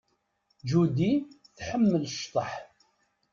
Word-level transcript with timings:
Judy 0.69 1.13
tḥemmel 1.57 2.03
cḍeḥ. 2.19 2.51